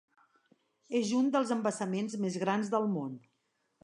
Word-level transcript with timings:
És 0.99 1.11
un 1.17 1.29
dels 1.35 1.53
embassaments 1.55 2.15
més 2.25 2.39
grans 2.45 2.73
del 2.77 2.89
món. 2.95 3.13